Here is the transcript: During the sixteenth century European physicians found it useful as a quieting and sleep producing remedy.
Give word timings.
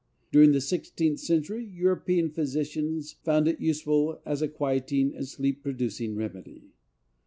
During 0.31 0.51
the 0.51 0.61
sixteenth 0.61 1.19
century 1.19 1.63
European 1.63 2.31
physicians 2.31 3.13
found 3.23 3.47
it 3.47 3.61
useful 3.61 4.19
as 4.25 4.41
a 4.41 4.47
quieting 4.47 5.13
and 5.13 5.27
sleep 5.27 5.61
producing 5.61 6.15
remedy. 6.15 6.71